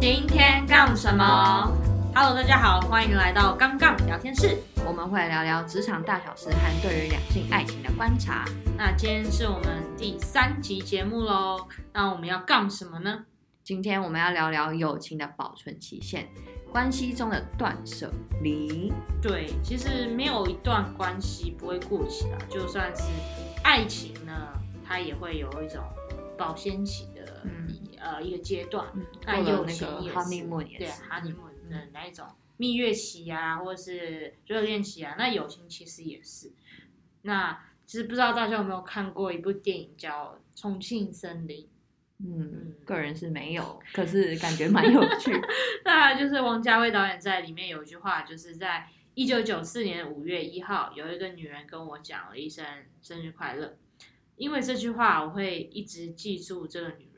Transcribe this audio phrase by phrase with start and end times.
[0.00, 1.70] 今天干什么
[2.14, 4.56] ？Hello，大家好，欢迎来到刚杠聊天室。
[4.86, 8.46] 我们会聊聊职场大小事和对于两性爱情的观察。
[8.78, 11.68] 那今天是我们第三集节目喽。
[11.92, 13.26] 那我们要干什么呢？
[13.62, 16.26] 今天我们要聊聊友情的保存期限，
[16.72, 18.10] 关系中的断舍
[18.42, 18.90] 离。
[19.20, 23.02] 对，其实没有一段关系不会过期的，就算是
[23.62, 24.32] 爱情呢，
[24.82, 25.84] 它也会有一种
[26.38, 27.42] 保鲜期的，
[28.00, 28.86] 呃，一个阶段。
[29.26, 30.16] 那友情也是，
[30.78, 32.26] 对，honeymoon 的那一种
[32.56, 36.52] 蜜月期啊，或者是热恋期啊，那友情其实也是。
[37.22, 41.64] 那其实不知道大家有没有看过一部电影叫《重庆森林》。
[42.22, 45.32] 嗯，个人是没有，可是感觉蛮有趣。
[45.84, 52.64] 那就是王家卫导演在里面有一句话，就是在一九九四年五月一号，有一个女人跟我讲了一声
[53.00, 53.76] 生日快乐。
[54.36, 57.09] 因为这句话，我会一直记住这个女人。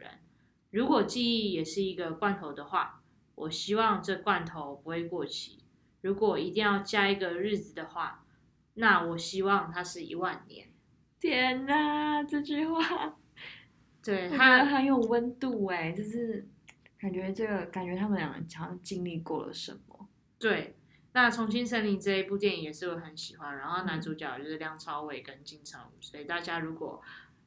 [0.72, 3.02] 如果记忆也是一个罐头的话，
[3.36, 5.58] 我希望这罐头不会过期。
[6.00, 8.24] 如果一定要加一个日子的话，
[8.74, 10.72] 那我希望它是一万年。
[11.20, 13.16] 天哪，这句话。
[14.02, 16.48] 对他很有温度哎，就是
[16.98, 20.08] 感觉这个感觉他们两个好像经历过了什么。
[20.40, 20.74] 对，
[21.12, 27.00] 那《重庆森林》这一部电影也是我很喜欢，然后男主角就是梁朝伟跟金城武，所以大家如果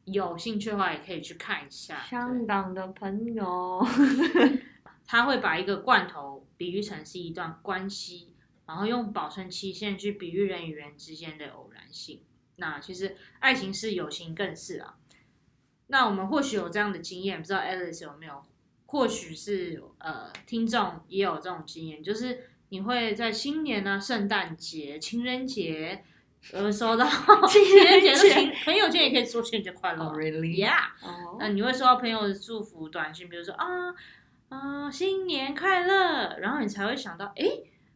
[0.05, 1.99] 有兴趣的话，也可以去看一下。
[2.03, 3.85] 香港的朋友，
[5.05, 8.33] 他会把一个罐头比喻成是一段关系，
[8.67, 12.21] 然后用保存期限去比喻人与人之间的偶然性。
[12.57, 14.95] 那其实爱情是，友情更是啊。
[15.87, 18.43] 那我们或许有这样的经验，不知道 Alice 有没有？
[18.87, 26.05] 或许是呃，听众也有这种经验，就是你会在新年啊、圣诞节、情人节，
[26.53, 27.05] 呃，收到
[27.47, 30.89] 情人节的情朋友圈也可以说情人节快乐，Really？Yeah。
[31.39, 33.65] 那你会收到朋友的祝福短信，比如说啊
[34.49, 37.45] 啊，新年快乐，然后你才会想到，哎，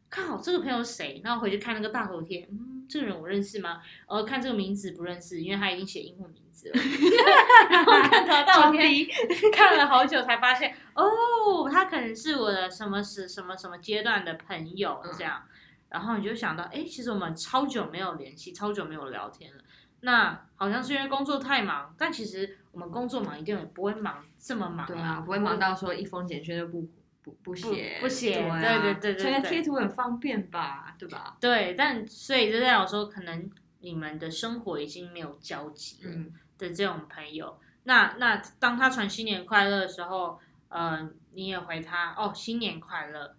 [0.10, 1.22] 看好，这个朋友谁？
[1.24, 3.82] 然后回去看那个大头贴，嗯，这个人我认识吗？
[4.08, 6.76] 呃，看这个名字不认识，因为他已经写英文名字了。
[7.70, 8.92] 然后看到照片，
[9.54, 15.44] 看了好久才发现，哦，他可能是我的什么是什么什么阶段的朋友这样。
[15.90, 19.64] 然后你就想到，哎，其实我们超久没有联系，超久没有聊天了。
[20.02, 26.88] 那好像是因为工作太忙，但其实我们工作忙一定也不会忙这么忙，对啊，不会忙到说一封简讯都不
[27.22, 31.36] 不不写不写，对对对对，现在贴图很方便吧，对吧？
[31.42, 36.12] 对，但所以就代表说，可能你们的生活已经没有交集了。
[36.58, 43.34] 的这种朋友，那那当他传新年快乐的时候，呃，你也回他哦，新年快乐，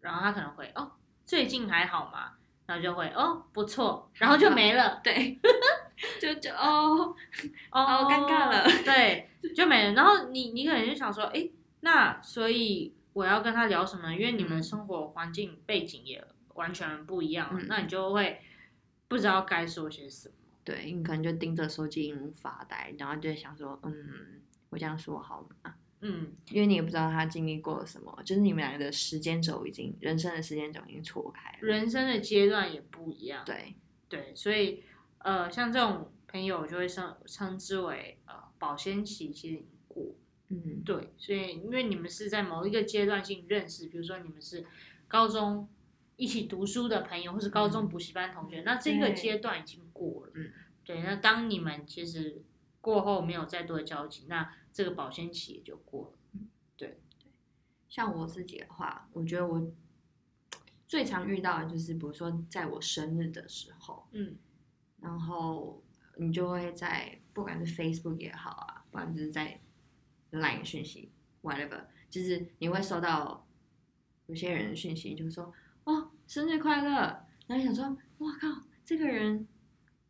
[0.00, 0.92] 然后他可能回哦，
[1.28, 2.32] 最近还好吗？
[2.64, 5.38] 然后就会哦，不错，然后就没了， 对，
[6.20, 7.14] 就就哦
[7.70, 9.92] 哦，尴尬了，对，就没了。
[9.92, 11.48] 然后你你可能就想说，哎，
[11.80, 14.10] 那所以我要跟他聊什么？
[14.12, 18.40] 因为你们生活环境背景也完全不一样，那你就会
[19.06, 20.34] 不知道该说些什么。
[20.64, 24.40] 对你可能就盯着手机发呆，然后就想说，嗯，
[24.70, 25.74] 我这样说好吗？
[26.00, 33.44] 嗯，因为你也不知道他经历过了什么，就是你们两个的时间轴已经，人生的时间轴已经错开了，人生的阶段也不一样。
[33.44, 33.74] 对
[34.08, 34.82] 对，所以
[35.18, 40.14] 呃，像这种朋友就会称称之为呃保鲜期其实已经过。
[40.48, 44.64] 嗯，对，所以因为你们是在某一个阶段性认识，比如说你们是
[45.06, 45.68] 高中。
[46.20, 50.32] 一起读书的朋友，或是高中补习班同学，那这个阶段已经过了。
[50.34, 50.50] 嗯，
[50.82, 51.00] 对。
[51.00, 52.42] 那当你们其实
[52.80, 56.12] 过后没有再多的交集，那这个保鲜期也就过了。
[56.34, 56.46] 嗯，
[56.76, 57.26] 对对。
[57.88, 59.72] 像我自己的话，我觉得我
[60.86, 64.36] 最常遇到的就是，比如说在我生日的时候，嗯，
[65.00, 65.82] 然后
[66.14, 69.60] 你就会在不管是 Facebook 也好啊，不管是在
[70.30, 71.10] Line 讯息
[71.42, 73.44] ，whatever，就是你会收到
[74.26, 75.52] 有些人的讯息，就是说。
[75.82, 77.26] 哦，生日快乐！
[77.48, 77.84] 然后想说，
[78.18, 79.48] 哇靠，这个人，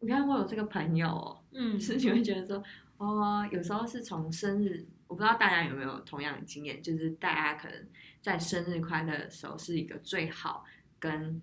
[0.00, 2.62] 你看我有这个朋友哦，嗯，是你会觉得说，
[2.98, 7.86] 哦，有时候是从生日，我不知道大家有没有同样的经验，就是大家可能
[8.20, 10.64] 在生日快乐的时候是一个最好
[10.98, 11.40] 跟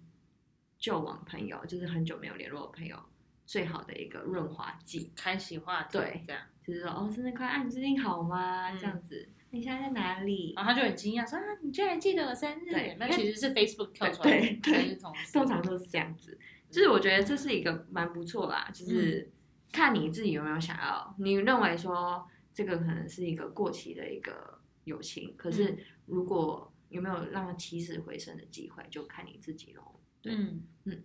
[0.78, 2.98] 旧往朋友，就是很久没有联络的朋友，
[3.46, 8.72] 最好的一个润滑剂，开启话题，对，这样，就是说，哦，生日快乐，你最近好吗？
[8.78, 9.30] 这样子。
[9.52, 10.54] 你现在在哪里？
[10.58, 14.96] 然后他就很惊讶说：“啊，你居然记得我生日？”对，那其实是 Facebook 跳出来的，对，
[15.32, 16.38] 通常都是这样子。
[16.70, 19.32] 就是我觉得这是一个蛮不错啦，就是
[19.76, 21.14] 看你自己有没有想要。
[21.20, 30.00] 你认为说这个可能是一个过期的一个友情，可是如果有没有让起死回生的机会，就看你自己喽。
[30.24, 31.04] 嗯嗯，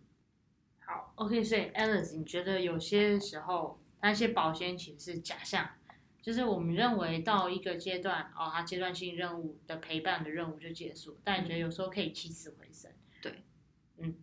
[0.87, 1.43] 好，OK。
[1.43, 5.69] 所以 Alice，你觉得有些时候那些保鲜其实是假象？
[6.23, 12.91] 就是我们认为到一个阶段，哦，他阶段性任务的陪伴的任务就结束，但你觉得有时候可以起死回生，
[13.23, 13.43] 对，
[13.97, 14.15] 嗯，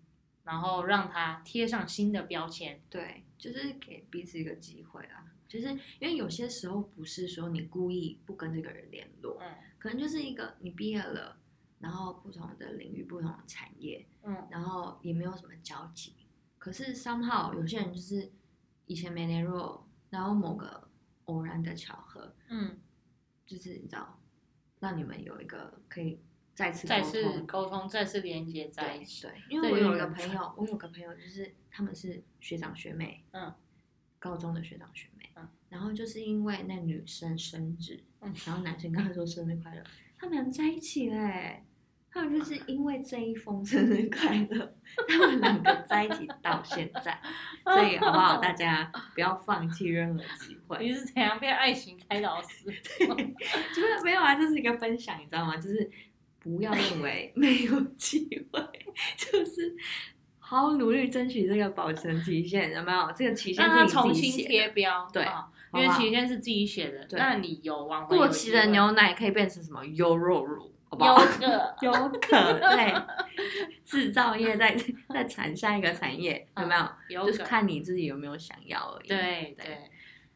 [0.44, 5.68] 然后让他贴上新的标签，对，就是给彼此一个机会啊，就是
[6.00, 11.38] 因为有些时候不是说你故意不跟这个人联络，嗯，可能就是一个你毕业了，
[11.80, 16.14] 然后不同的领域、不同的产业，嗯，然后也没有什么交集，
[16.58, 18.32] 可是 somehow 有些人就是
[18.86, 20.86] 以前没联络，然后某个。
[21.28, 22.80] 偶然的巧合，嗯，
[23.46, 24.18] 就是你知道，
[24.80, 26.22] 让你们有一个可以
[26.54, 29.24] 再次再次沟通、再次连接在一起。
[29.24, 33.54] 对，因为我有一个朋友，我有个朋友，就是他们是学长学妹，嗯，
[34.18, 39.84] 高中的学长学妹，嗯，然后就是因为那女生生日，嗯，然后男生跟她说生日快乐，
[40.18, 41.64] 他们俩在一起嘞。
[42.10, 44.76] 他们就是因为这一封生日快乐，
[45.08, 47.22] 他们两个在一起到现在，
[47.64, 48.38] 所以好不好？
[48.38, 50.80] 大家不要放弃任何机会。
[50.84, 52.72] 你是怎样被爱情开导死？
[53.06, 55.58] 就是没有啊，这是一个分享，你知道吗？
[55.58, 55.92] 就是
[56.40, 58.47] 不要认为没有机会，就是
[60.50, 63.12] 好好努力争取这个保存期限，有没有？
[63.14, 65.28] 这个期限是重新贴标，对，
[65.74, 67.06] 因为期限是自己写的。
[67.18, 70.72] 那你有往过期的牛奶可以变成什么优肉乳？
[70.92, 71.92] 有可有
[72.22, 72.96] 可对，
[73.84, 74.74] 制造业在
[75.14, 76.74] 在产下一个产业有没
[77.10, 77.26] 有？
[77.26, 79.08] 就是看你自己有没有想要而已。
[79.10, 79.80] 对对，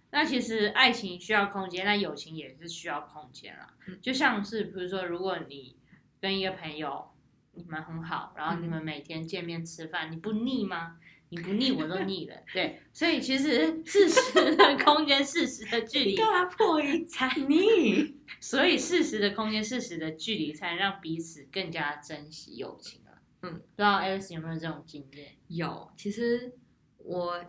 [0.09, 3.65] 那其实爱情需要空间，那友情也是需要空间啊。
[4.01, 5.77] 就像是比如说，如果你
[6.19, 7.09] 跟一个朋友
[7.53, 10.97] 你们很好，然后你们每天见面吃饭，你不腻吗？
[11.29, 18.17] 你不腻我都腻了，对， 所以其实事实的空间、事实的距离，干嘛破音才腻？
[18.41, 23.15] 所以事实的空间、事实的距离，才能让彼此更加珍惜友情啊。
[23.43, 25.33] 嗯，不知道 Alice 有没有这种经验？
[25.47, 26.51] 有，其实
[26.97, 27.41] 我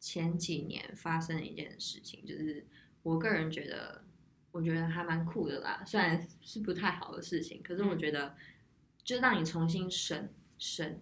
[0.00, 2.66] 前几年发生了一件事情，就是
[3.04, 4.02] 我个人觉得，
[4.50, 5.80] 我觉得还蛮酷的啦。
[5.86, 8.34] 虽然是不太好的事情，可是我觉得，
[9.06, 11.00] 就让你重新审审。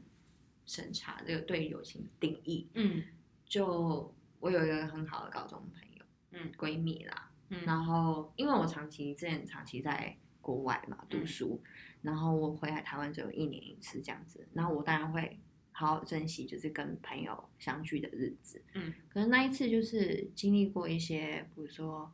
[0.67, 3.03] 审查这个对友情的定义，嗯，
[3.45, 4.11] 就
[4.41, 11.63] 我有一个很好的高中朋友，嗯，闺蜜啦，嗯，然后因为我长期之前长期在国外嘛读书，
[12.01, 15.39] 然后我回来台湾只有一年一次这样子，然后我当然会
[15.71, 22.11] 好好珍惜就是跟朋友相聚的日子，嗯，可是那一次就是经历过一些，比如说，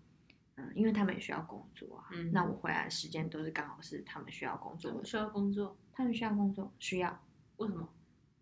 [0.60, 7.18] 嗯，因为他们也需要工作啊，嗯，那我回来的时间都是刚好是他们需要工作，需要工作，他们需要工作，需要，
[7.56, 7.88] 为什么？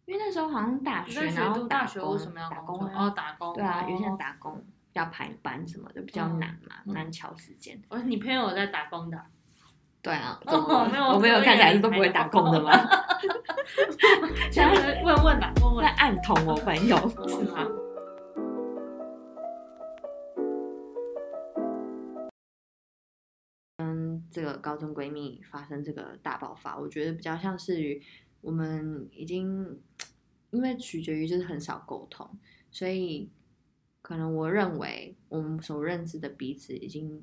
[0.06, 3.52] 因为那时候好像大学，然后大学为什么要打工哦，打工。
[3.54, 7.80] 对啊，有些人打工要排班什么的，比较难嘛，难调时间。
[7.90, 9.22] 哦，你朋友在打工的？
[10.00, 12.72] 对啊，我没有，我没有看起来是都不会打工的吗？
[14.50, 15.84] 想问问吧，问问。
[15.84, 16.96] 在暗捅我朋友
[17.28, 17.66] 是吗？
[24.18, 28.02] 跟这个高中闺蜜发生这个大爆发，我觉得比较像是于。
[28.40, 29.80] 我们已经
[30.52, 32.38] 因为取决于就是很少沟通，
[32.70, 33.28] 所以
[34.00, 37.20] 可能我认为我们所认知的彼此已经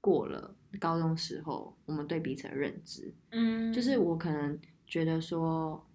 [0.00, 3.14] 过了高中时候我们对彼此的认知。
[3.30, 5.86] 嗯，就是我可能觉得说，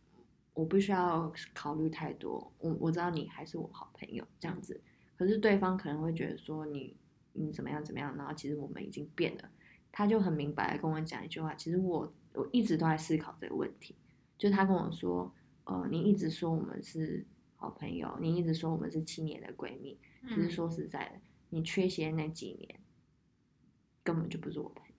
[0.54, 4.80] 我不需要考虑太多，我我知道你还是我好朋友这样子，
[5.18, 6.96] 可是对方可能会觉得说你
[7.34, 9.50] 你怎么样怎么样，然后其实我们已经变了，
[9.98, 13.96] 他就很明白的跟我讲一句话，其实我我一直都在思考这个问题。
[14.38, 15.34] 就他跟我说，
[15.64, 17.26] 呃，你一直说我们是
[17.56, 19.98] 好朋友，你一直说我们是七年的闺蜜，
[20.28, 22.78] 其实说实在的，你缺席那几年，
[24.04, 24.94] 根本就不是我朋友。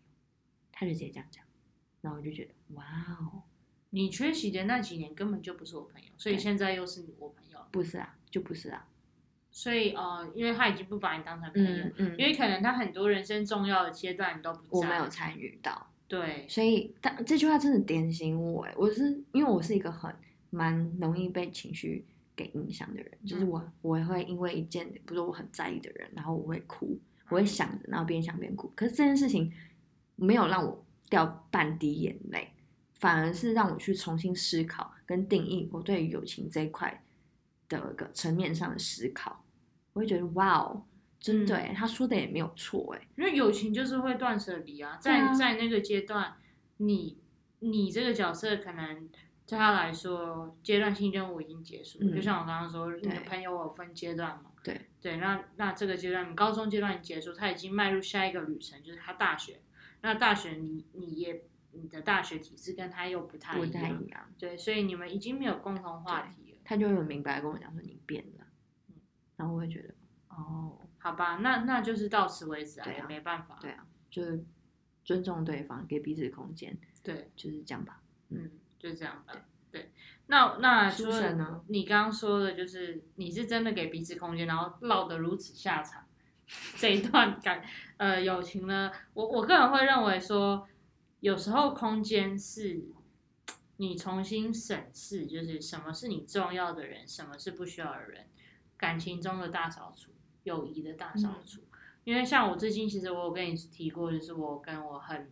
[0.73, 1.45] 他就直接这样讲，
[2.01, 2.83] 然后我就觉得，哇
[3.21, 3.43] 哦，
[3.91, 7.59] 你缺席的那几年根本就不是我朋友，所以现在又是我朋友？
[7.71, 8.89] 不是啊，就不是啊。
[9.57, 15.87] 所以呃，因为他已经不把你当成朋友，嗯，因为可能他很多人生重要的阶段你都不在，我没有参与到。
[16.07, 20.15] 对，所以但这句话真的点醒我欸，我是因为我是一个很
[20.51, 22.05] 蛮容易被情绪
[22.37, 28.71] 给影响的人，就是我我会因为一件不是我很在意的人，然后我会哭，我会想着，然后边想边哭。
[28.77, 29.51] 可是这件事情
[30.17, 32.53] 没有让我掉半滴眼泪，
[32.93, 37.03] 反而是让我去重新思考跟定义我对友情这一块
[37.71, 39.45] 的一个层面上的思考，
[39.97, 40.85] 我会觉得哇哦。
[41.19, 46.35] 真的，他说的也没有错，哎，因为友情就是会断舍离啊，在在那个阶段，
[46.77, 47.19] 你
[47.61, 49.09] 你这个角色可能
[49.47, 54.83] 对他来说阶段性任务已经结束，就像我刚刚说，你的朋友我分阶段嘛，对。
[55.01, 59.61] 对，那那这个阶段，你高中阶段结束，他已经迈入下一个旅程，就是他大学，
[60.03, 68.46] 那大学你你也你的大学体制跟他又不太不太一样，对，所以你们已经没有共同话题了，他就很明白跟我讲说你变了，嗯，
[69.37, 69.95] 然后我会觉得
[70.29, 70.79] 哦。
[70.99, 73.59] 好吧，那那就是到此为止啊，也没办法。
[73.61, 74.45] 对啊，就是
[75.05, 76.77] 尊重对方，给彼此空间。
[77.05, 78.03] 对，就是这样吧。
[78.31, 79.33] 嗯，就这样吧。
[79.71, 79.93] 对，
[80.27, 86.05] 那那除了你刚刚说的，就是你是真的给彼此空间，然后落得如此下场，
[86.77, 87.63] 这一段感
[87.99, 90.67] 呃友情呢，我我个人会认为说，
[91.21, 92.85] 有时候空间是
[93.77, 98.27] 你重新审视，就是什么是你重要的人，什么是不需要的人，
[98.77, 100.13] 感情中的大扫除，
[100.45, 101.63] 友谊的大扫除。
[102.05, 105.31] 因为像我最近，其实我有跟你提过，就是我跟我很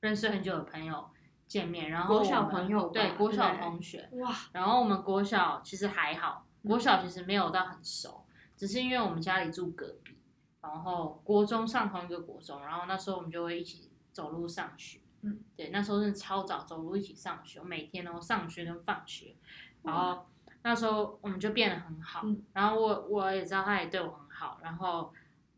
[0.00, 1.08] 认识很久的朋友。
[1.48, 8.24] 见面，然后国小朋友对国小同学哇，然后我们国小其实还好，国小其实没有到很熟，
[8.56, 10.16] 只是因为我们家里住隔壁，
[10.62, 19.36] 然后国中上同一个国中，然后那时候我们就会一起走路上学，嗯，对，那时候是超早走路一起上学，每天都上学跟放学，
[19.82, 20.26] 然后
[20.62, 25.12] 那时候我们就变得很好，然后我我也知道他也对我很好，然后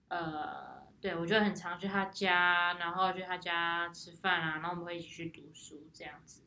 [0.08, 0.75] 呃。
[1.04, 6.44] 对，我就很常去他家，然后去他家吃饭啊，然后我们会一起去读书这样子。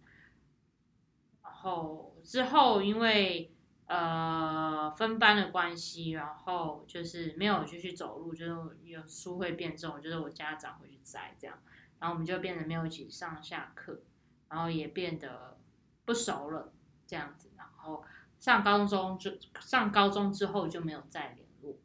[1.43, 3.53] 然后之后因为
[3.85, 11.55] 呃分班的关系，然后就是没有继续走路，就是有书会变重，就是我家长会去载这样，
[11.99, 14.01] 然后我们就变得没有一起上下课，
[14.49, 15.59] 然后也变得
[16.03, 16.73] 不熟了
[17.05, 17.51] 这样子。
[17.55, 18.03] 然后
[18.39, 21.77] 上高中就上高中之后就没有再联络，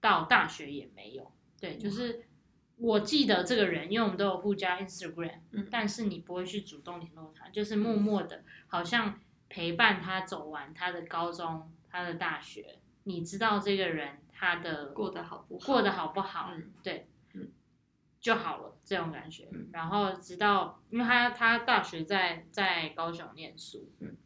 [0.00, 1.32] 到大学也没有。
[1.60, 2.24] 对，就是
[2.76, 12.78] 我记得这个人，因为我们都有互加 Instagram，但是你不会去主动联络他，就是默默的，好像陪伴他走完他的高中、他的大学。
[13.04, 15.66] 你知道这个人他的过得好不好？
[15.66, 16.52] 过得好不好？
[16.82, 17.50] 对，嗯
[18.20, 19.48] 就好了这种感觉。
[19.72, 24.16] 然后直到，因为他他大学在在高雄念书，嗯，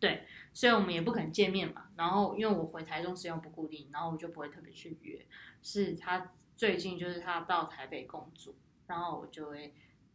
[0.00, 0.26] 对，
[0.58, 1.84] 所以我们也不可能见面嘛。
[1.94, 5.24] 然后因为我回台中时间不固定，然后我就不会特别去约，
[5.62, 6.32] 是他。
[6.58, 8.52] 最近就是他到台北工作，
[8.88, 9.72] 然后我就会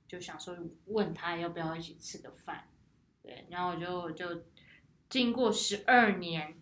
[0.10, 0.54] 就想说
[0.88, 2.68] 问他要不要一起吃个饭，
[3.22, 4.44] 对，然后我就就
[5.08, 6.58] 经过十二年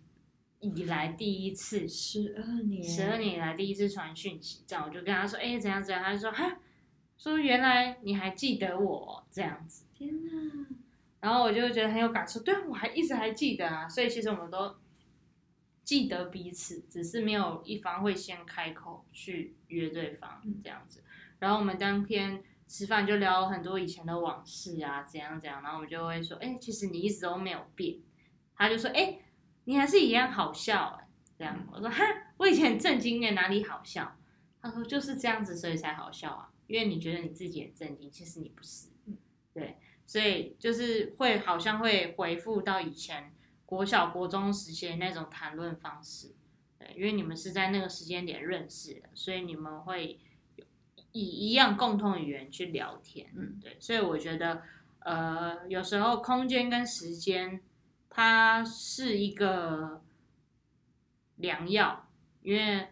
[0.60, 6.60] 以来第一次，十二年，十二年以来第一次传讯息，这样我就跟他说，哎，怎样怎样，他就说哈，
[7.18, 10.68] 说原来你还记得我这样子，天哪，
[11.22, 14.76] 然后我就觉得很有感触，对啊，我还一直还记得啊，所以其实我们都。
[15.84, 21.04] 记得彼此，只是没有一方会先开口去约对方这样子。
[21.40, 25.62] 然后我们当天吃饭就聊了很多以前的往事啊，怎样怎样。
[25.64, 27.98] 然后我们就会说，哎，其实你一直都没有变。
[28.56, 29.20] 他就说，哎，
[29.66, 31.08] 你还是一样好笑哎。
[31.38, 32.06] 这样我说，哈，
[32.38, 34.16] 我以前很震惊哎哪里好笑？
[34.62, 36.54] 他说就是这样子，所以才好笑啊。
[36.68, 38.91] 因为你觉得你自己很震惊，其实你不是。
[40.12, 43.34] 对，所以就是会好像会回复到以前。
[43.64, 46.36] 国小、国中时期的那种谈论方式，
[46.78, 50.20] 对，因为你们是在那个时间点认识的，所以你们会
[51.14, 54.62] 以一样共同语言去聊天，嗯，对，所以我觉得，
[55.00, 57.62] 呃，有时候空间跟时间，
[58.10, 60.04] 它是一个
[61.38, 62.10] 良药，
[62.42, 62.90] 因为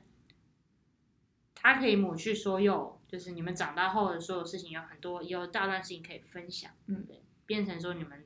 [1.53, 8.25] 它可以抹去所有，就是你们长大后的所有事情，有很多有大段事情可以分享，嗯，对，变成说你们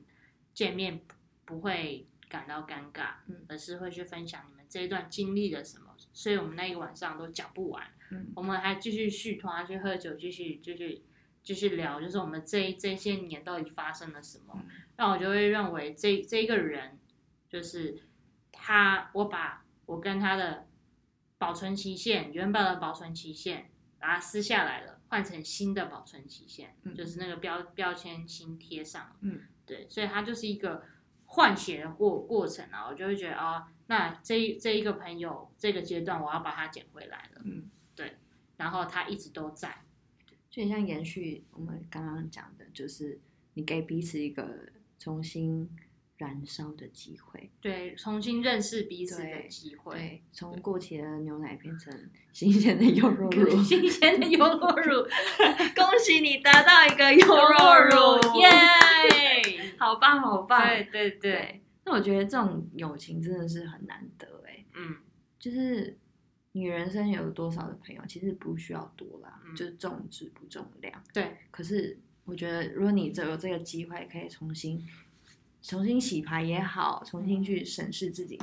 [0.52, 1.00] 见面
[1.44, 2.06] 不会。
[2.26, 11.04] 感到尴尬，嗯，而是会去分享你们这一段经历了什么，所以我们那一个晚上都讲不完，嗯，我们还继续续团去喝酒，继续继续
[11.44, 14.64] 继续聊，就是我们这这些年到底发生了什么，
[14.96, 16.98] 那我就会认为这这一个人
[17.48, 18.02] 就是
[18.50, 20.66] 他，我把我跟他的
[21.38, 23.70] 保存期限原本的保存期限
[24.04, 30.84] 把它撕下来了，换成新的保存期限，就是那个标标签新贴上，嗯，对，所以它就是一个。
[31.26, 37.40] 换血的过过程啊，我就会觉得啊，那这这一个朋友这个阶段，我要把它捡回来了。
[37.44, 38.18] 嗯，对，
[38.58, 39.82] 然后他一直都在，
[40.48, 43.18] 就很像延续我们刚刚讲的，就是
[43.54, 44.68] 你给彼此一个
[44.98, 45.68] 重新
[46.16, 51.92] 燃烧的机会，对，重新认识彼此的机会，对，从过期的牛奶变成
[52.32, 55.02] 新鲜的优酪乳，新鲜的优酪乳，
[55.74, 58.48] 恭喜你得到一个优酪乳，耶！
[59.76, 60.62] 好棒，好棒！
[60.66, 64.64] 对对对，那我觉得这种友情真的是很难得哎。
[64.74, 64.96] 嗯，
[65.38, 65.98] 就是
[66.52, 71.02] 你人生有多少的朋友，其实不需要多啦，就是重质不重量。
[71.12, 71.36] 对。
[71.50, 74.82] 可是我觉得，如果你有这个机会，可以重新
[75.66, 78.38] 重新洗牌也好，重新去审视自己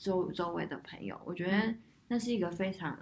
[0.00, 1.74] 周周围的朋友，我觉得
[2.08, 2.98] 那是一个非常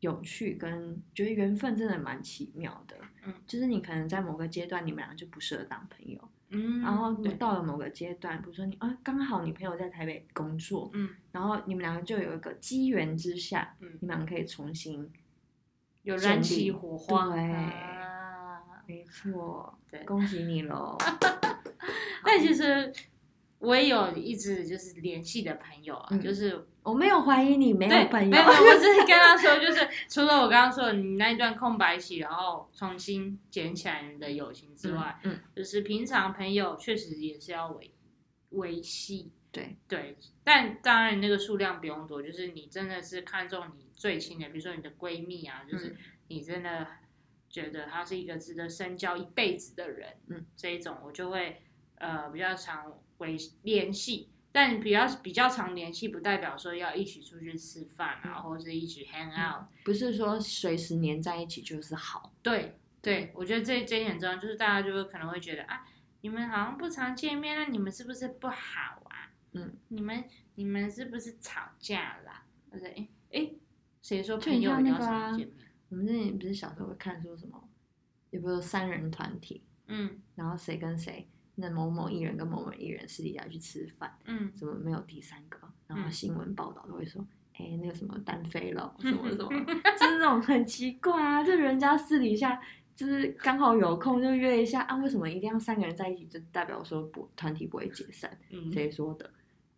[0.00, 2.94] 有趣，跟觉得缘分真的蛮奇妙的。
[3.24, 6.20] 嗯，就是你可能在某个阶段，你们俩就不适合当朋友。
[6.50, 15.10] 嗯，然后到了某个阶段，比如说你啊，刚好你朋友在台北工作，嗯，然后你们两个就有一个机缘之下，嗯，你们两个可以重新
[16.02, 17.42] 有燃起火花，对，
[18.86, 20.98] 没错，对，恭喜你喽。
[22.24, 22.92] 但其实
[23.58, 37.90] 我也有一直就是联系的朋友啊，就是我没有怀疑你没有朋友，没有，我只是跟他说， 就是除了我刚刚说的你那一段空白期，然后重新捡起来你的友情之外，嗯，就是平常朋友确实也是要维
[38.50, 39.76] 维系，对。
[39.88, 45.96] 对，但当然那个数量不用多，就是你真的是看中你最亲的，比如说你的闺蜜啊，就是
[46.28, 46.86] 你真的
[47.50, 51.60] 觉得她是一个值得深交一辈子的人，嗯，这一种我就会。
[51.98, 62.32] 呃，比较常维联系，但比较比较常联系，不代表说要一起出去吃饭啊，或者是一起 hang out，不是说随时黏在一起就是好。
[62.42, 65.86] 对对，我觉得这这一点很重要，就是大家就是可能会觉得啊，
[66.20, 69.32] 你们好像不常见面，那你们是不是不好啊？
[69.52, 70.24] 嗯，你们
[70.56, 72.44] 你们是不是吵架啦？
[72.70, 73.50] 或者哎哎，
[74.02, 75.56] 谁说朋友要常见面？
[75.88, 77.68] 我们之前不是小时候会看说什么，
[78.30, 79.64] 也不是三人团体？
[79.86, 81.28] 嗯，然后谁跟谁？
[81.60, 85.58] 那某某艺人跟某某艺人私底下去吃饭，嗯，怎么没有第三个？
[85.88, 87.24] 然后新闻报道都会说，
[87.54, 89.48] 哎，那个什么单飞了，什么什么，
[89.98, 91.42] 就是那种很奇怪啊！
[91.42, 92.60] 就人家私底下
[92.94, 96.26] 就是刚好有空就约一下啊，为什么一定要三个人在一起？
[96.26, 98.30] 就代表说不团体不会解散？
[98.72, 99.28] 谁说的？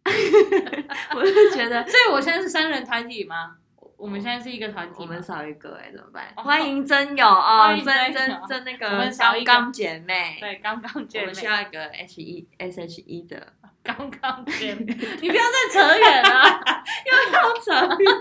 [1.15, 3.57] 我就觉得，所以我现在是三人团体吗？
[4.00, 6.33] 我们现在是一个团体，我们少一个哎，怎么办？
[6.37, 8.88] 欢迎真友哦， 真真真那个
[9.19, 13.52] 刚刚姐妹， 对，刚刚姐妹，我们需要一个 H E S H E 的
[13.83, 14.87] 刚刚姐妹，
[15.21, 16.62] 你不要再扯远了，
[17.07, 18.21] 又要扯远。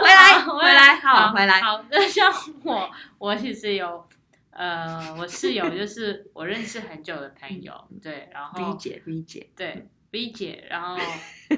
[0.00, 1.60] 回来，回来，好，回来。
[1.60, 2.32] 好，那像
[2.64, 4.08] 我，我其实有，
[4.50, 7.72] 呃，我室友就是我认识很久的朋友，
[8.02, 10.96] 对，然后 B 姐，B 姐，对，B 姐，然后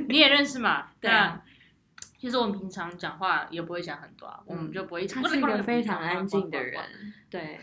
[0.08, 0.88] 你也认识嘛？
[1.00, 1.10] 对。
[2.20, 5.06] 其实我们平常讲话也不会讲很多啊，我们就不会。
[5.06, 6.78] 他是一个非常安静的人，
[7.30, 7.58] 对。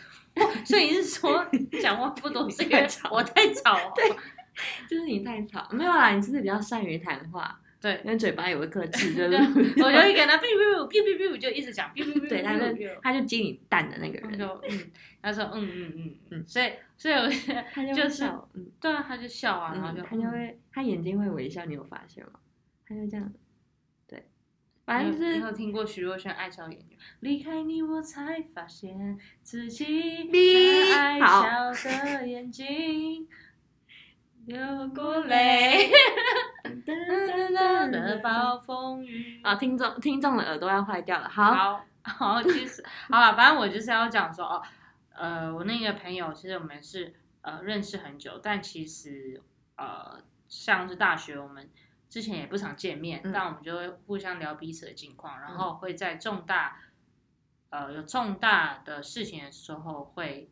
[0.65, 1.46] 所以你是说
[1.82, 3.76] 讲话不多是因为我太吵？
[3.96, 4.10] 对，
[4.89, 5.67] 就是你太吵。
[5.72, 9.36] 没有啦，你只是比较善于谈话，对，因为嘴巴也会克制，就是。
[9.36, 12.65] 我就一个他哔哔哔哔哔哔就一直讲哔哔哔，对，他就
[13.02, 14.91] 他就接你蛋的那个人，就嗯，
[15.22, 17.28] 他说嗯嗯嗯嗯，所以所以我
[17.72, 22.34] 他就笑，嗯，对啊，他就笑啊，然后就他就会他眼睛会微笑，你有发现吗？
[22.88, 23.32] 他就这样。
[24.88, 30.32] 反正就是有听过徐若瑄爱笑眼睛，离开你我才发现自己
[30.95, 31.73] 爱笑
[32.06, 33.28] 的眼睛，
[34.45, 35.91] 流过泪。
[37.91, 39.41] 的暴风雨。
[39.43, 41.28] 啊，听众听众的耳朵要坏掉了。
[41.28, 44.63] 好，好，其 实好了，反正我就是要讲说哦，
[45.13, 49.41] 呃，我那个朋友其实我们是呃认识很久，但其实
[49.76, 51.69] 呃像是大学我们。
[52.10, 56.80] 之前也不常见面，但我们就会互相聊彼此的近况，然后会在重大
[57.70, 60.50] 呃有重大的事情的时候会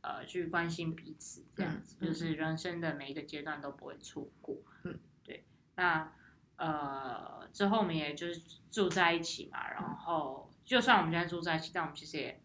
[0.00, 4.56] 呃去关心彼此，这样子就是人生的每一个阶段都不会错过。
[4.84, 5.44] 嗯，对。
[5.74, 6.10] 那
[6.56, 12.42] 呃之后我们也就是住在一起嘛，然后就算我们现在住在一起，但我们其实也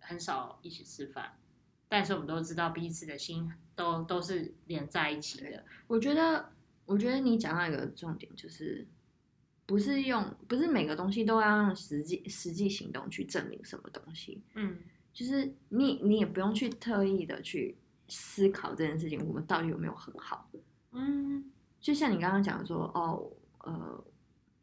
[0.00, 1.38] 很少一起吃饭，
[1.88, 5.64] 但是我们都知道彼此的心都都是连在一起的。
[5.86, 6.52] 我觉得。
[6.86, 8.86] 我觉得你讲到一个重点，就是
[9.66, 14.40] 不是用，不是每个东西都要用实际实际行动去证明什么东西。
[14.54, 14.78] 嗯，
[15.12, 17.76] 就是你你也不用去特意的去
[18.08, 20.48] 思考这件事情，我们到底有没有很好。
[20.92, 23.28] 嗯，就像你刚刚讲说，哦，
[23.64, 24.04] 呃，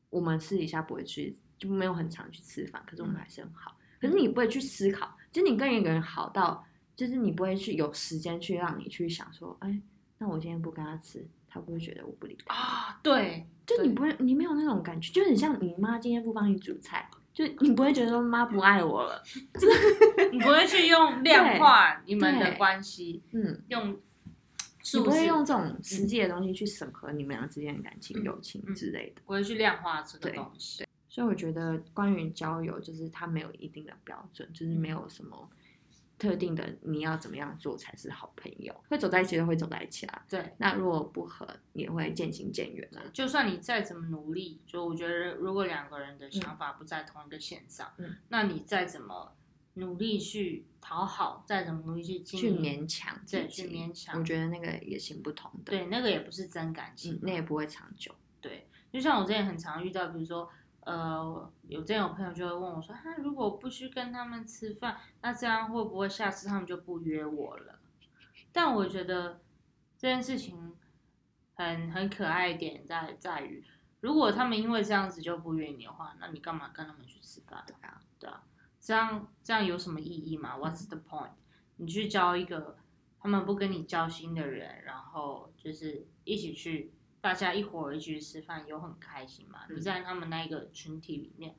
[0.10, 3.78] 我们私底下不会去，就没有很常去吃饭，可是我们还是很好。
[4.00, 9.82] 可是你不会去思考，就你跟一个人好到，就是你不会去有时间去让你去想说，哎，
[10.18, 11.28] 那我今天不跟他吃。
[11.54, 13.00] 他不会觉得我不理他啊？
[13.04, 19.22] 对，就你不会，你没有那种感觉，就很像你妈今天不帮你煮菜，就你不会觉得说妈不爱我了，
[20.34, 23.96] 你不会去用量化你们的关系，嗯，用
[24.96, 30.84] 你不会用这种实际的东西去审核你们俩之间的感情、友情之类的，不会去量化这个东西。
[31.08, 35.48] 所以我觉得关于交友，就是它没有一定的标准，就是没有什么。
[36.18, 38.74] 特定的你要怎么样做才是好朋友？
[38.90, 40.26] 会走在一起的会走在一起啊。
[40.30, 43.04] 对，那如果不合，也会渐行渐远啊。
[43.12, 49.36] 就算你再怎么努力，就我觉得，如果两个人的想法不在同一个线上，嗯，那你再怎么
[49.74, 55.72] 努力去讨好，再怎么努力去去勉强，对，去勉强，我觉得那个也行不通的。
[55.72, 58.14] 对，那个也不是真感情，那也不会长久。
[58.40, 60.50] 对，就像我之前很常遇到，比如说。
[60.86, 67.80] 呃，有这样有朋友就会问我说：“哈，如果不去跟他们吃饭，那这样会不会下次他们就不约我了？”
[68.52, 69.42] 但我觉得
[69.98, 70.76] 这件事情
[71.56, 73.64] 很很可爱一点在在于，
[74.02, 77.64] 如果他们因为这样子就不约你的话，那你干嘛跟他们去吃饭？
[77.66, 78.44] 对啊，对啊，
[78.80, 81.32] 这样这样有什么意义吗？What's the point？
[81.78, 82.78] 你去交一个
[83.20, 86.94] 他们不跟你交心的人，然后就是一起去，
[87.24, 89.62] 大家一伙儿一起去吃饭，有很开心吗？
[89.74, 91.56] 你在他们那一个群体里面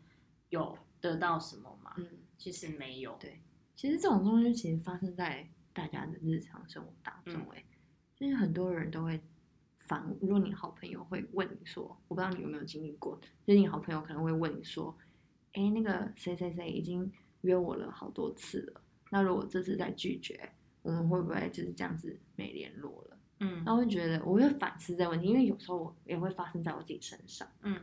[0.50, 1.94] 有得到什么吗？
[1.96, 3.16] 嗯，其实没有。
[3.18, 3.40] 对，
[3.74, 7.64] 其实这种东西其实发生在大家的日常生活当中，哎，
[8.14, 9.18] 就是很多人都会
[9.78, 14.94] 反，如果你好朋友会问你说，我不知道你有没有经历过，就是你好朋友可能会问你说，
[15.52, 18.82] 哎，那个谁谁谁已经约我了好多次了。
[19.08, 23.13] 那如果这次再拒绝，我们会不会就是这样子没联络了？
[23.40, 27.46] 嗯，然后会觉得我会反思这个问题，因为有时候我也会发生在我自己身上。
[27.62, 27.80] 嗯，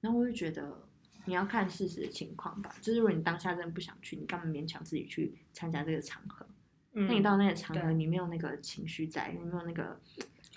[0.00, 0.86] 然后我就觉得
[1.24, 6.46] 你要看事实的情况吧，就是如果你当下真的不想去，你干嘛勉强自己去参加这个场合？
[6.92, 10.00] 嗯，那你到那个场合，你没有那个情绪在，你没有那个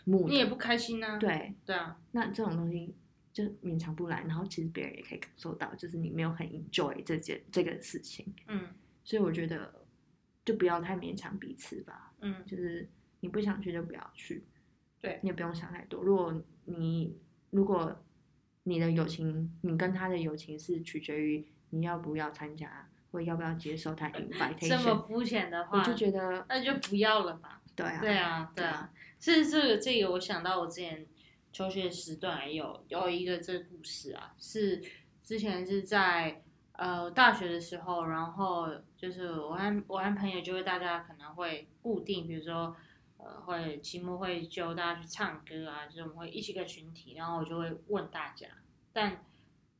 [0.05, 1.17] 目，你也不开心啊。
[1.17, 2.93] 对对啊，那这种东西
[3.34, 8.25] 就勉强不来，然后其实别人也可以感受到，就是你没有很 enjoy 这件这个事情。
[8.47, 8.67] 嗯，
[9.03, 9.73] 所以我觉得。
[10.45, 12.88] 就不要太勉强彼此吧，嗯，就是
[13.26, 14.44] 你不想去就不要去，
[15.02, 16.04] 对你也不用想太多。
[16.04, 16.32] 如果
[16.66, 17.18] 你
[17.50, 18.04] 如果
[18.66, 27.64] 你的友情，你跟他的友情是取决于你要不要参加，或要不要接受他 invitation，这么肤浅的话，我就觉得那就不要了吧。
[27.76, 28.94] 对啊，对啊，对啊。
[29.20, 31.04] 是这个这个，我想到我之前
[31.52, 34.80] 求学时段有有一个这个故事啊，是
[35.24, 36.44] 之前是在。
[36.78, 42.76] 呃，大学的时候，然后就是我和我和朋友就会大家可能会固定，比如说，
[43.26, 48.48] 呃，会期末会揪大家去唱歌啊，就是我们会一起个群体，然后我就会问大家，
[48.94, 49.26] 但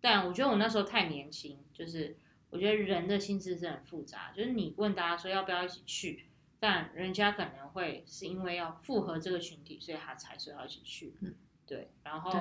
[0.02, 2.18] 但我觉得我那时候太年轻，就是
[2.50, 6.26] 我觉得人的心思是很复杂，就是你问大家说要不要一起去，
[6.60, 11.36] 但人家可能会是因为要符合这个群体，所以他才说要一起去，嗯，
[11.68, 12.32] 对，然后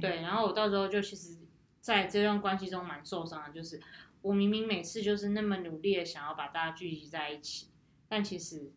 [0.00, 1.38] 对，然后我到时候就其实。
[1.78, 3.80] 在这段关系中蛮受伤的，就是
[4.20, 7.68] 我明明每次就是那么努力的想要把大家聚集在一起，
[8.08, 8.72] 但其实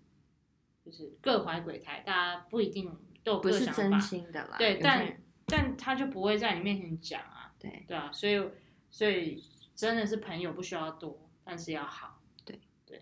[0.89, 2.91] 就是各怀鬼胎，大家不一定
[3.23, 3.73] 都有各想法。
[3.73, 4.55] 真心的啦。
[4.57, 7.53] 对，但但他就不会在你面前讲啊。
[7.59, 7.85] 对。
[7.87, 8.49] 对啊，所以
[8.89, 9.43] 所以
[9.75, 12.19] 真的是朋友不需要多，但是要好。
[12.43, 13.01] 对对，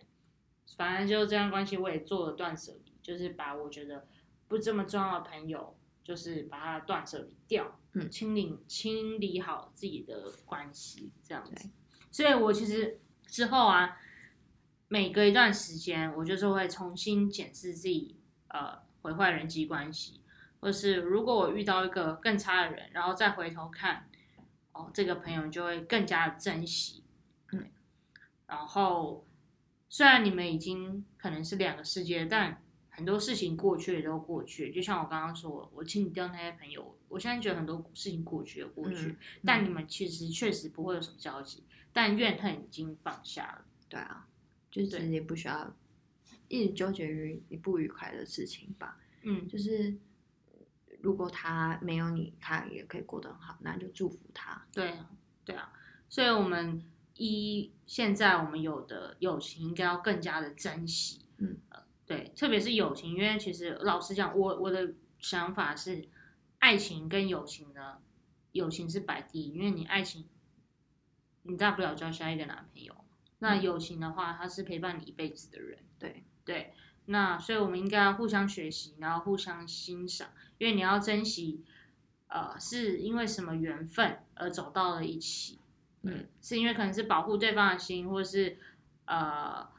[0.75, 4.07] 反正就这样关系，我也做了断舍离，就是把我觉得
[4.47, 5.75] 不这么重要的朋友。
[6.07, 11.69] 就是把它断舍离掉，嗯，清理清理好自己的关系，这样子。
[12.09, 13.99] 所以我其实之后啊，
[14.89, 18.15] 每隔一段时间，我就是会重新检视自己，
[18.47, 20.21] 呃，毁坏人际关系，
[20.59, 24.09] 或是如果我遇到一个更差的人，然后再回头看，
[24.71, 27.03] 哦，这个朋友就会更加的珍惜，
[27.51, 27.67] 嗯。
[28.47, 29.27] 然后
[29.89, 43.65] 虽然你们已经可能是两个世界，但很多事情过去也都过去，就像我刚刚说，我清理掉那些朋友，我现在觉得很多事情过去也过去，但你们其实确实不会有什么交集，但怨恨已经放下了。
[43.89, 44.27] 对啊，
[44.85, 45.75] 就是也不需要
[46.47, 48.99] 一直纠结于你不愉快的事情吧。
[49.23, 49.97] 嗯，就是
[51.01, 54.65] 如果他没有你，他也可以过得很好，那就祝福他。
[54.71, 55.09] 对啊，
[55.43, 55.73] 对啊，
[56.07, 56.83] 所以我们
[57.15, 61.25] 一现在我们有的友情应该要更加的珍惜。
[61.37, 61.57] 嗯。
[62.05, 66.07] 对，特别是友情，因为其实老实讲，我我的想法是，
[66.59, 67.97] 爱情跟友情呢，
[68.53, 70.25] 友情是摆第一，因为你爱情，
[71.43, 72.95] 你大不了交下一个男朋友，
[73.39, 75.79] 那友情的话，他是陪伴你一辈子的人。
[75.99, 76.73] 对对，
[77.05, 81.63] 那所以我们应该要互相学习，然后互相欣赏，因为你要珍惜，
[82.27, 85.59] 呃，是因为什么缘分而走到了一起，
[86.03, 88.57] 嗯，是因为可能是保护对方的心，或是
[89.05, 89.75] 呃。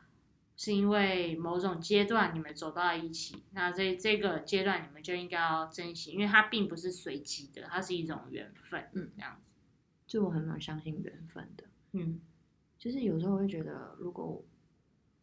[0.60, 9.52] 是因为某种阶段你们走到了一起，那这这个阶段你们就应该要珍惜，因为它并不是随机的，它是一种缘分，嗯，这样子。
[10.08, 12.20] 就我很蛮相信缘分的，嗯，
[12.78, 14.42] 就是有时候我会觉得，如果，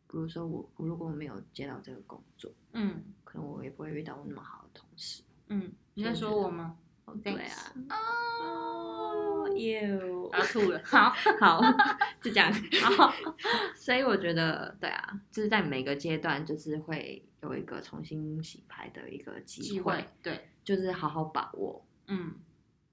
[0.08, 6.78] 比如说我如果我没有接到这个工作，嗯，可能我也不会遇到我那么好的同事，嗯，你在说我吗？
[7.24, 11.62] 对啊，哦，有，啊吐了，好 好，
[12.20, 13.14] 就这样， 好，
[13.76, 22.34] 所以我觉得，对啊，就是在每个阶段，就是会有一个重新洗牌的一个机会，对，就是好好把握，嗯，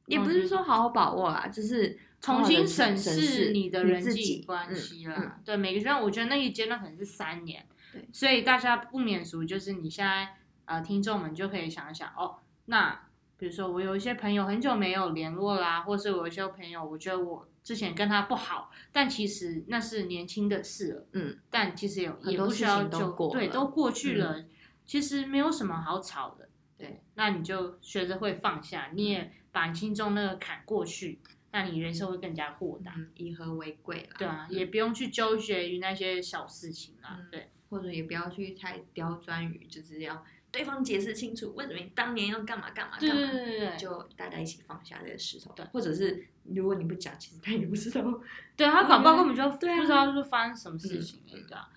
[0.06, 12.98] 也不是说好好把握啦，就是重新审视你的人际关系啦，对，每个阶段，我觉得那一阶段可能是三年，对，所以大家不免俗，就是你现在呃，听众们就可以想一想，哦，那。
[13.38, 24.44] 比如说，我有一些朋友很久没有联络啦，或是我有一些朋友，我觉得我之前跟他不好，但其实那是年轻的事了，嗯，但其实也也不需要就对，都过去了，
[24.86, 26.48] 其实没有什么好吵的。
[26.78, 31.18] 对，那你就学着会放下，你也把你心中那个坎过去，
[31.52, 37.20] 那你人生会更加豁达，以和为贵啦对啊，也不用去纠结于那些小事情啦。
[37.30, 43.16] 对，或者也不要去太刁钻于，就是要对方解释清楚为什么你当年要干嘛干嘛干嘛。
[43.16, 45.52] 对对对对，就大家一起放下这个石头。
[45.54, 48.20] 对，或者是如果你不讲，其实他也不知道。
[48.56, 51.68] 对他搞不好根本就不知道是发生什么事情，对啊。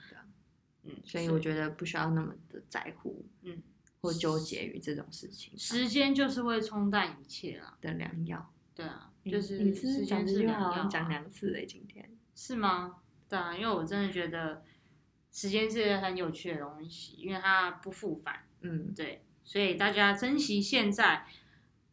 [0.83, 3.25] 嗯，所以我觉得不需要那么的在乎。
[3.41, 3.61] 嗯。
[4.01, 8.53] 或纠结于这种事情，时间就是会冲淡一切啦的良药。
[8.75, 12.97] 对啊，就是你是讲这句话讲两次诶，今天是吗？
[13.29, 14.63] 对啊，因为我真的觉得
[15.31, 18.43] 时间是很有趣的东西，因为它不复返。
[18.61, 21.25] 嗯，对，所以大家珍惜现在。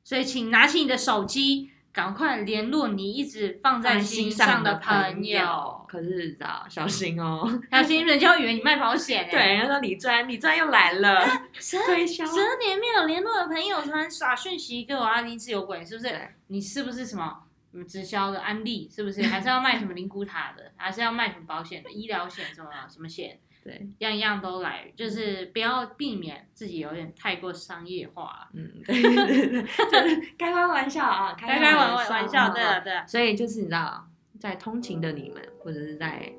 [0.04, 1.70] 所以，请拿起你的手机。
[1.92, 5.84] 赶快联络你一直放在心上的朋友。
[5.86, 9.28] 可是，知道小心哦，小心人家以为你卖保险。
[9.30, 11.20] 对，人家说李专，李专又来了。
[11.52, 16.18] 十十二年没有联络的朋友，突然耍讯息给我阿丁自由鬼，是不是？
[16.46, 18.90] 你是不是什么什么直销的安利？
[18.90, 19.22] 是不是？
[19.24, 20.72] 还是要卖什么灵骨塔的？
[20.76, 21.90] 还是要卖什么保险的？
[21.90, 23.38] 医疗险什么什么险？
[23.64, 28.48] 对，样样都来，就是不要避免自己有点太过商业化。
[28.54, 33.06] 嗯， 对对对，就是开开玩笑啊，开开玩玩笑，对啊对啊。
[33.06, 34.04] 所以就是你知道，
[34.40, 36.32] 在通勤的你们，或者是在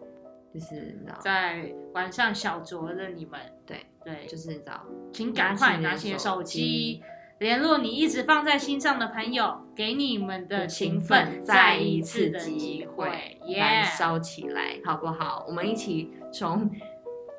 [0.53, 7.01] 就是你知道，在晚上小酌的你们，对对，就是你知道，请赶快拿起手机，
[7.39, 15.45] 联络你一直放在心上的朋友，给你们的情分再一次的机会，燃烧起来，好不好？
[15.47, 16.69] 我们一起从。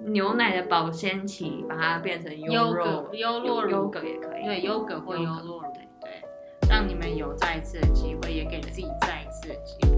[0.06, 5.62] 牛奶的保鲜期，把它变成优酪优酪乳，优格也可以，对，优格或优酪乳，
[6.00, 6.22] 对，
[6.68, 9.96] 让你们有再一次的机会，也给自己再一次的机会。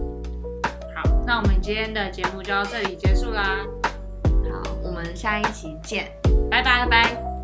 [0.94, 3.58] 好，那我们今天的节目就到这里结束啦。
[4.24, 6.06] 好，我们下一期见，
[6.50, 7.35] 拜拜拜。